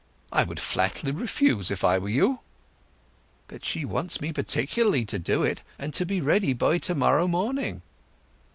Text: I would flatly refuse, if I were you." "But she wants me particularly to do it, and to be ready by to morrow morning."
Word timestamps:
I 0.31 0.41
would 0.45 0.59
flatly 0.59 1.11
refuse, 1.11 1.69
if 1.69 1.83
I 1.83 1.99
were 1.99 2.09
you." 2.09 2.39
"But 3.47 3.63
she 3.63 3.85
wants 3.85 4.19
me 4.19 4.33
particularly 4.33 5.05
to 5.05 5.19
do 5.19 5.43
it, 5.43 5.61
and 5.77 5.93
to 5.93 6.07
be 6.07 6.21
ready 6.21 6.53
by 6.53 6.79
to 6.79 6.95
morrow 6.95 7.27
morning." 7.27 7.83